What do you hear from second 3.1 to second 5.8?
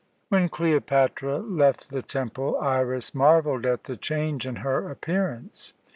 marvelled at the change in her appearance.